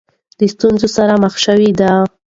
د 0.39 0.41
ستونزو 0.53 0.87
سره 0.97 1.13
مخ 1.23 1.33
شوې 1.45 1.69
دي. 1.79 1.89